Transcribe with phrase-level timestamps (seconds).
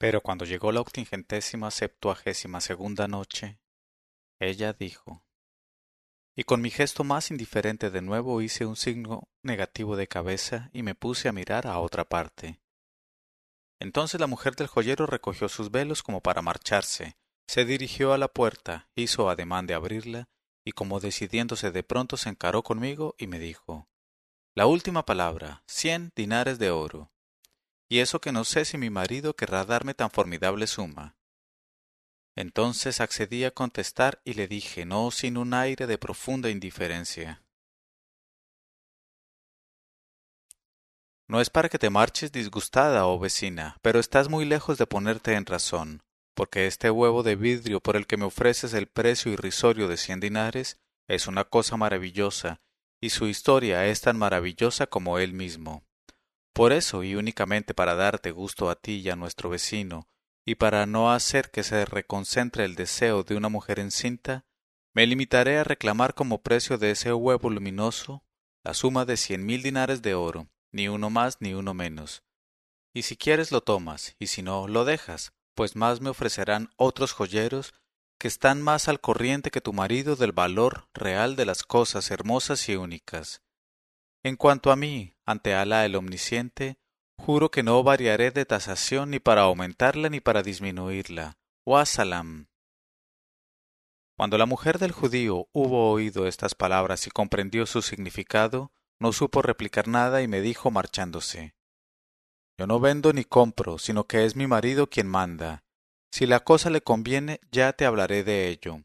[0.00, 3.60] Pero cuando llegó la octingentésima septuagésima segunda noche,
[4.40, 5.22] ella dijo
[6.40, 10.82] y con mi gesto más indiferente de nuevo hice un signo negativo de cabeza y
[10.82, 12.62] me puse a mirar a otra parte.
[13.78, 18.28] Entonces la mujer del joyero recogió sus velos como para marcharse, se dirigió a la
[18.28, 20.28] puerta, hizo ademán de abrirla,
[20.64, 23.88] y como decidiéndose de pronto se encaró conmigo y me dijo
[24.54, 27.12] La última palabra, cien dinares de oro.
[27.90, 31.16] Y eso que no sé si mi marido querrá darme tan formidable suma.
[32.36, 37.42] Entonces accedí a contestar y le dije, no sin un aire de profunda indiferencia.
[41.26, 45.34] No es para que te marches disgustada, oh vecina, pero estás muy lejos de ponerte
[45.34, 46.00] en razón,
[46.34, 50.20] porque este huevo de vidrio por el que me ofreces el precio irrisorio de cien
[50.20, 50.78] dinares
[51.08, 52.60] es una cosa maravillosa,
[53.00, 55.84] y su historia es tan maravillosa como él mismo.
[56.52, 60.08] Por eso, y únicamente para darte gusto a ti y a nuestro vecino,
[60.44, 64.44] y para no hacer que se reconcentre el deseo de una mujer encinta,
[64.92, 68.24] me limitaré a reclamar como precio de ese huevo luminoso
[68.64, 72.24] la suma de cien mil dinares de oro, ni uno más ni uno menos.
[72.92, 77.12] Y si quieres lo tomas, y si no, lo dejas, pues más me ofrecerán otros
[77.12, 77.74] joyeros
[78.18, 82.68] que están más al corriente que tu marido del valor real de las cosas hermosas
[82.68, 83.42] y únicas.
[84.22, 86.78] En cuanto a mí, ante Alá el Omnisciente,
[87.20, 91.36] Juro que no variaré de tasación ni para aumentarla ni para disminuirla.
[91.66, 92.48] Wasalam.
[94.16, 99.42] Cuando la mujer del judío hubo oído estas palabras y comprendió su significado, no supo
[99.42, 101.54] replicar nada y me dijo marchándose
[102.58, 105.62] Yo no vendo ni compro, sino que es mi marido quien manda.
[106.10, 108.82] Si la cosa le conviene, ya te hablaré de ello.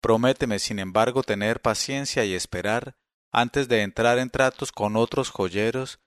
[0.00, 2.96] Prométeme, sin embargo, tener paciencia y esperar,
[3.32, 6.00] antes de entrar en tratos con otros joyeros,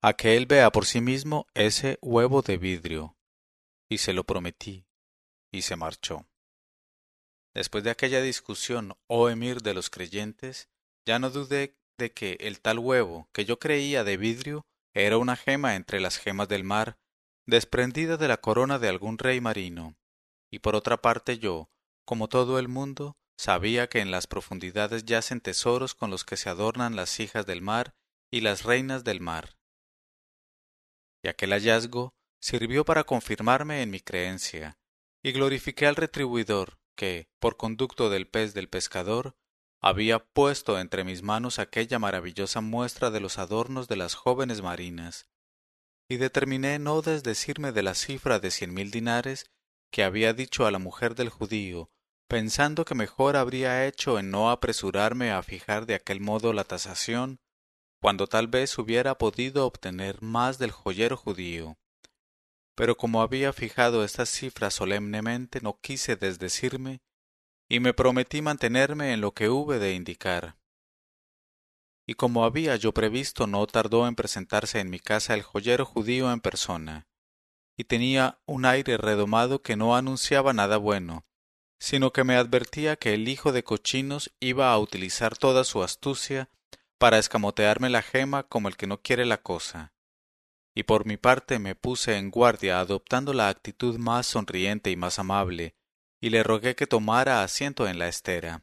[0.00, 3.16] a que él vea por sí mismo ese huevo de vidrio.
[3.88, 4.86] Y se lo prometí,
[5.52, 6.26] y se marchó.
[7.54, 10.68] Después de aquella discusión, oh emir de los creyentes,
[11.06, 15.36] ya no dudé de que el tal huevo, que yo creía de vidrio, era una
[15.36, 16.98] gema entre las gemas del mar,
[17.46, 19.96] desprendida de la corona de algún rey marino.
[20.50, 21.70] Y por otra parte yo,
[22.04, 26.48] como todo el mundo, sabía que en las profundidades yacen tesoros con los que se
[26.48, 27.94] adornan las hijas del mar
[28.30, 29.56] y las reinas del mar.
[31.22, 34.78] Y aquel hallazgo sirvió para confirmarme en mi creencia,
[35.22, 39.36] y glorifiqué al retribuidor que, por conducto del pez del pescador,
[39.80, 45.26] había puesto entre mis manos aquella maravillosa muestra de los adornos de las jóvenes marinas,
[46.08, 49.50] y determiné no desdecirme de la cifra de cien mil dinares
[49.90, 51.90] que había dicho a la mujer del judío,
[52.32, 57.40] pensando que mejor habría hecho en no apresurarme a fijar de aquel modo la tasación
[58.00, 61.76] cuando tal vez hubiera podido obtener más del joyero judío.
[62.74, 67.02] Pero como había fijado estas cifras solemnemente, no quise desdecirme,
[67.68, 70.56] y me prometí mantenerme en lo que hube de indicar.
[72.08, 76.32] Y como había yo previsto, no tardó en presentarse en mi casa el joyero judío
[76.32, 77.06] en persona,
[77.76, 81.26] y tenía un aire redomado que no anunciaba nada bueno,
[81.82, 86.48] sino que me advertía que el hijo de cochinos iba a utilizar toda su astucia
[86.96, 89.92] para escamotearme la gema como el que no quiere la cosa.
[90.76, 95.18] Y por mi parte me puse en guardia adoptando la actitud más sonriente y más
[95.18, 95.74] amable,
[96.20, 98.62] y le rogué que tomara asiento en la estera.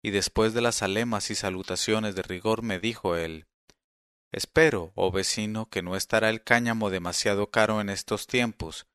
[0.00, 3.48] Y después de las alemas y salutaciones de rigor me dijo él
[4.30, 8.86] Espero, oh vecino, que no estará el cáñamo demasiado caro en estos tiempos,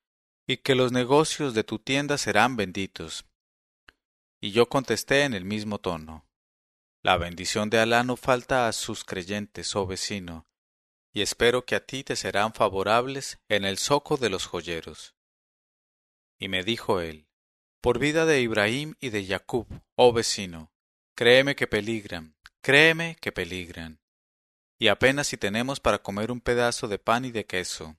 [0.46, 3.26] y que los negocios de tu tienda serán benditos.
[4.44, 6.28] Y yo contesté en el mismo tono
[7.02, 10.46] la bendición de Alá no falta a sus creyentes, oh vecino,
[11.14, 15.14] y espero que a ti te serán favorables en el soco de los joyeros.
[16.38, 17.26] Y me dijo él,
[17.80, 20.70] por vida de Ibrahim y de Jacob, oh vecino,
[21.16, 23.98] créeme que peligran, créeme que peligran.
[24.78, 27.96] Y apenas si tenemos para comer un pedazo de pan y de queso.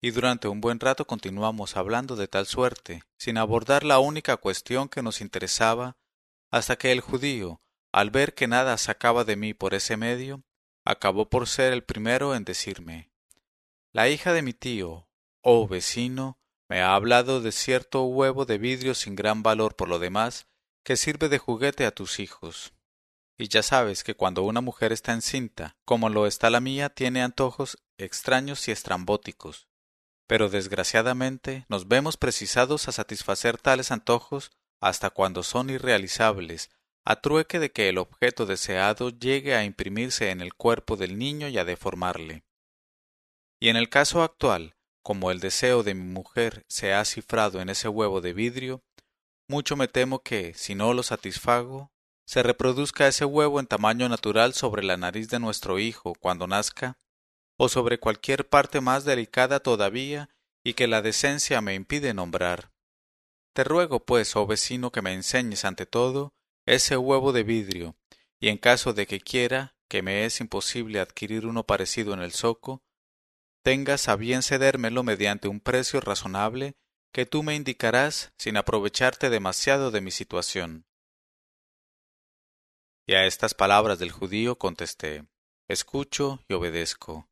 [0.00, 4.88] Y durante un buen rato continuamos hablando de tal suerte, sin abordar la única cuestión
[4.88, 5.96] que nos interesaba,
[6.50, 7.60] hasta que el judío,
[7.92, 10.44] al ver que nada sacaba de mí por ese medio,
[10.84, 13.10] acabó por ser el primero en decirme
[13.92, 15.08] La hija de mi tío,
[15.42, 19.98] oh vecino, me ha hablado de cierto huevo de vidrio sin gran valor por lo
[19.98, 20.46] demás,
[20.84, 22.72] que sirve de juguete a tus hijos.
[23.36, 27.22] Y ya sabes que cuando una mujer está encinta, como lo está la mía, tiene
[27.22, 29.68] antojos extraños y estrambóticos.
[30.28, 36.70] Pero desgraciadamente nos vemos precisados a satisfacer tales antojos hasta cuando son irrealizables,
[37.04, 41.48] a trueque de que el objeto deseado llegue a imprimirse en el cuerpo del niño
[41.48, 42.44] y a deformarle.
[43.58, 47.70] Y en el caso actual, como el deseo de mi mujer se ha cifrado en
[47.70, 48.82] ese huevo de vidrio,
[49.48, 51.90] mucho me temo que, si no lo satisfago,
[52.26, 56.98] se reproduzca ese huevo en tamaño natural sobre la nariz de nuestro hijo cuando nazca,
[57.58, 60.30] o sobre cualquier parte más delicada todavía
[60.64, 62.72] y que la decencia me impide nombrar.
[63.52, 66.32] Te ruego, pues, oh vecino, que me enseñes ante todo
[66.66, 67.96] ese huevo de vidrio,
[68.38, 72.32] y en caso de que quiera, que me es imposible adquirir uno parecido en el
[72.32, 72.82] zoco,
[73.64, 76.76] tengas a bien cedérmelo mediante un precio razonable
[77.12, 80.86] que tú me indicarás sin aprovecharte demasiado de mi situación.
[83.06, 85.26] Y a estas palabras del judío contesté,
[85.66, 87.28] escucho y obedezco.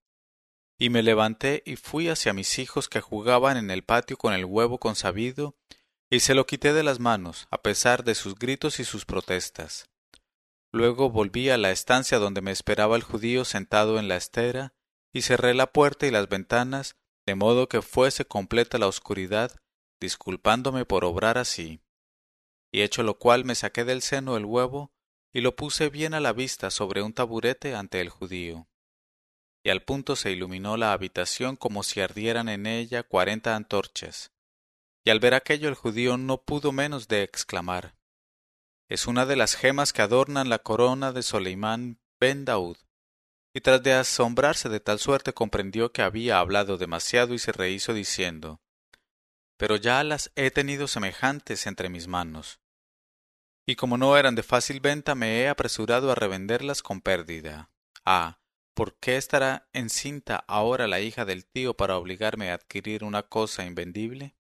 [0.79, 4.45] Y me levanté y fui hacia mis hijos que jugaban en el patio con el
[4.45, 5.57] huevo consabido,
[6.11, 9.89] y se lo quité de las manos, a pesar de sus gritos y sus protestas.
[10.73, 14.75] Luego volví a la estancia donde me esperaba el judío sentado en la estera,
[15.13, 16.97] y cerré la puerta y las ventanas,
[17.27, 19.57] de modo que fuese completa la oscuridad,
[20.01, 21.81] disculpándome por obrar así.
[22.71, 24.93] Y hecho lo cual me saqué del seno el huevo,
[25.33, 28.69] y lo puse bien a la vista sobre un taburete ante el judío.
[29.67, 34.31] Y al punto se iluminó la habitación como si ardieran en ella cuarenta antorchas.
[35.05, 37.97] Y al ver aquello el judío no pudo menos de exclamar
[38.89, 42.77] Es una de las gemas que adornan la corona de Soleimán ben Daud
[43.53, 47.93] y tras de asombrarse de tal suerte comprendió que había hablado demasiado y se rehizo
[47.93, 48.61] diciendo
[49.57, 52.61] Pero ya las he tenido semejantes entre mis manos,
[53.67, 57.73] y como no eran de fácil venta me he apresurado a revenderlas con pérdida.
[58.05, 58.39] Ah,
[58.77, 63.65] ¿por qué estará encinta ahora la hija del tío para obligarme a adquirir una cosa
[63.65, 64.37] invendible?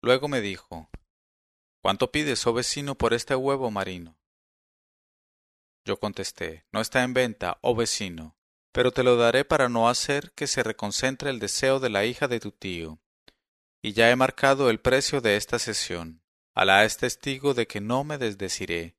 [0.00, 0.88] Luego me dijo
[1.82, 4.18] ¿Cuánto pides, oh vecino, por este huevo marino?
[5.84, 8.38] Yo contesté, no está en venta, oh vecino,
[8.72, 12.28] pero te lo daré para no hacer que se reconcentre el deseo de la hija
[12.28, 12.98] de tu tío.
[13.82, 16.22] Y ya he marcado el precio de esta sesión.
[16.54, 18.96] Alá es testigo de que no me desdeciré.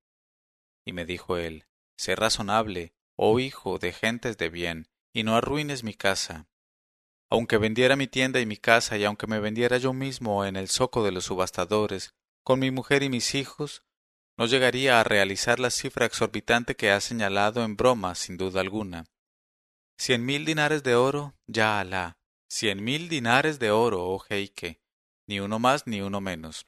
[0.86, 1.66] Y me dijo él,
[2.04, 6.50] sé razonable, oh hijo de gentes de bien, y no arruines mi casa.
[7.30, 10.68] Aunque vendiera mi tienda y mi casa, y aunque me vendiera yo mismo en el
[10.68, 12.14] zoco de los subastadores,
[12.44, 13.86] con mi mujer y mis hijos,
[14.38, 19.06] no llegaría a realizar la cifra exorbitante que ha señalado en broma, sin duda alguna.
[19.98, 22.18] Cien mil dinares de oro, ya Alá.
[22.50, 24.82] Cien mil dinares de oro, oh jeique.
[25.26, 26.68] Ni uno más ni uno menos.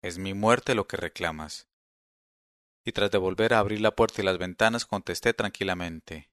[0.00, 1.68] Es mi muerte lo que reclamas.
[2.84, 6.30] Y tras de volver a abrir la puerta y las ventanas contesté tranquilamente.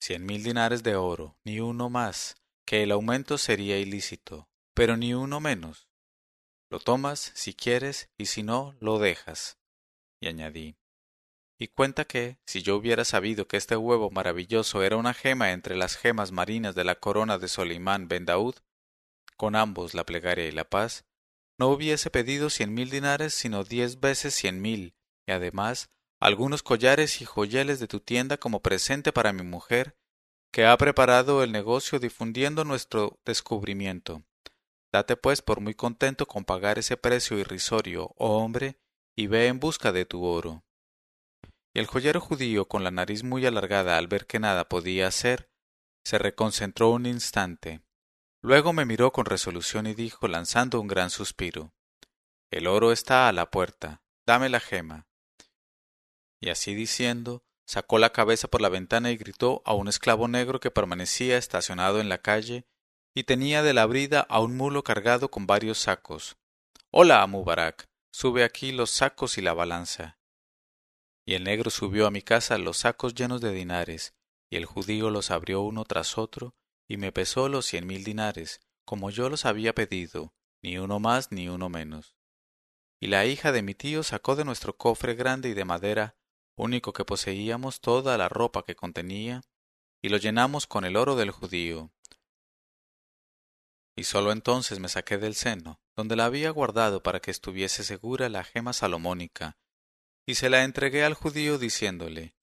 [0.00, 2.36] Cien mil dinares de oro, ni uno más,
[2.66, 5.88] que el aumento sería ilícito, pero ni uno menos.
[6.70, 9.58] Lo tomas si quieres y si no, lo dejas.
[10.20, 10.76] Y añadí,
[11.60, 15.76] y cuenta que, si yo hubiera sabido que este huevo maravilloso era una gema entre
[15.76, 18.54] las gemas marinas de la corona de Solimán ben Daud,
[19.36, 21.04] con ambos la plegaria y la paz,
[21.58, 24.94] no hubiese pedido cien mil dinares sino diez veces cien mil,
[25.28, 25.90] y además
[26.20, 29.96] algunos collares y joyeles de tu tienda como presente para mi mujer,
[30.50, 34.24] que ha preparado el negocio difundiendo nuestro descubrimiento.
[34.90, 38.80] Date pues por muy contento con pagar ese precio irrisorio, oh hombre,
[39.14, 40.64] y ve en busca de tu oro.
[41.74, 45.50] Y el joyero judío, con la nariz muy alargada al ver que nada podía hacer,
[46.04, 47.82] se reconcentró un instante.
[48.42, 51.74] Luego me miró con resolución y dijo, lanzando un gran suspiro
[52.50, 55.07] El oro está a la puerta, dame la gema.
[56.40, 60.60] Y así diciendo, sacó la cabeza por la ventana y gritó a un esclavo negro
[60.60, 62.66] que permanecía estacionado en la calle
[63.14, 66.36] y tenía de la brida a un mulo cargado con varios sacos.
[66.90, 70.18] Hola, Mubarak, sube aquí los sacos y la balanza.
[71.26, 74.14] Y el negro subió a mi casa los sacos llenos de dinares,
[74.50, 76.54] y el judío los abrió uno tras otro,
[76.88, 81.30] y me pesó los cien mil dinares, como yo los había pedido, ni uno más
[81.32, 82.16] ni uno menos.
[83.00, 86.16] Y la hija de mi tío sacó de nuestro cofre grande y de madera,
[86.58, 89.40] único que poseíamos, toda la ropa que contenía,
[90.02, 91.90] y lo llenamos con el oro del judío,
[93.98, 98.28] y sólo entonces me saqué del seno, donde la había guardado para que estuviese segura
[98.28, 99.56] la gema salomónica,
[100.24, 102.36] y se la entregué al judío diciéndole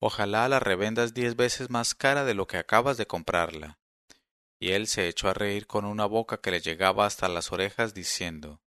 [0.00, 3.78] Ojalá la revendas diez veces más cara de lo que acabas de comprarla.
[4.58, 7.94] Y él se echó a reír con una boca que le llegaba hasta las orejas,
[7.94, 8.60] diciendo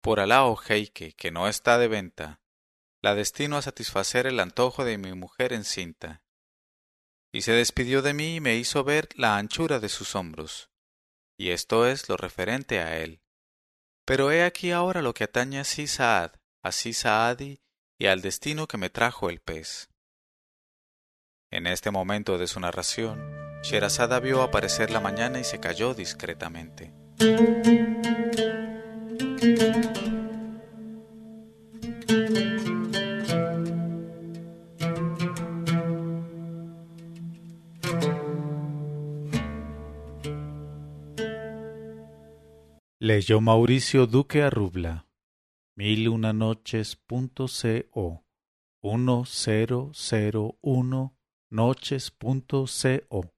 [0.00, 2.40] Por Alá, oh jeique, que no está de venta,
[3.06, 6.24] la destino a satisfacer el antojo de mi mujer encinta.
[7.32, 10.70] Y se despidió de mí y me hizo ver la anchura de sus hombros
[11.38, 13.20] y esto es lo referente a él.
[14.04, 16.32] Pero he aquí ahora lo que atañe a Sisaad,
[16.64, 17.60] a Sisaadi
[17.96, 19.88] y al destino que me trajo el pez.
[21.52, 23.22] En este momento de su narración,
[23.62, 26.92] Sherazada vio aparecer la mañana y se calló discretamente.
[43.06, 45.06] Leyó Mauricio Duque Arrubla.
[45.76, 48.24] Mil una noches.co
[48.82, 51.16] 1001
[51.48, 53.35] noches.co